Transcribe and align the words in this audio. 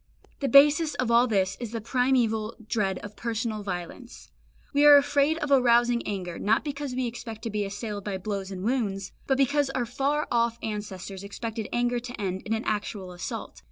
The 0.39 0.47
basis 0.49 0.95
of 0.95 1.11
all 1.11 1.27
this 1.27 1.55
is 1.59 1.73
the 1.73 1.79
primeval 1.79 2.55
dread 2.67 2.97
of 3.05 3.15
personal 3.15 3.61
violence. 3.61 4.31
We 4.73 4.83
are 4.83 4.97
afraid 4.97 5.37
of 5.37 5.51
arousing 5.51 6.01
anger, 6.07 6.39
not 6.39 6.63
because 6.65 6.95
we 6.95 7.05
expect 7.05 7.43
to 7.43 7.51
be 7.51 7.65
assailed 7.65 8.03
by 8.03 8.17
blows 8.17 8.49
and 8.49 8.63
wounds, 8.63 9.11
but 9.27 9.37
because 9.37 9.69
our 9.69 9.85
far 9.85 10.27
off 10.31 10.57
ancestors 10.63 11.23
expected 11.23 11.69
anger 11.71 11.99
to 11.99 12.19
end 12.19 12.41
in 12.47 12.53
an 12.55 12.63
actual 12.65 13.11
assault. 13.11 13.59